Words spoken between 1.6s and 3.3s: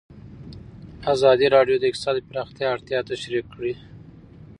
د اقتصاد د پراختیا اړتیاوې